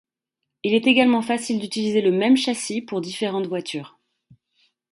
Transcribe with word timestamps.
Il 0.63 0.73
est 0.73 0.87
également 0.87 1.21
facile 1.21 1.59
d'utiliser 1.59 2.01
le 2.01 2.09
même 2.09 2.35
châssis 2.35 2.81
pour 2.81 3.01
différentes 3.01 3.45
voitures. 3.45 3.99